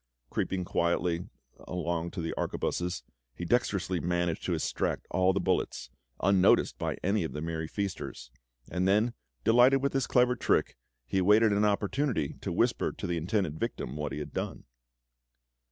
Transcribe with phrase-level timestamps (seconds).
[0.31, 1.25] Creeping quietly
[1.67, 3.03] along to the arquebuses,
[3.35, 8.31] he dexterously managed to extract all the bullets, unnoticed by any of the merry feasters;
[8.71, 10.75] and then, delighted with his clever trick,
[11.05, 14.63] he awaited an opportunity to whisper to the intended victim what he had done.